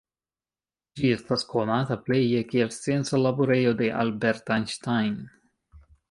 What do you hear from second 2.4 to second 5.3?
kiel scienca laborejo de Albert Einstein.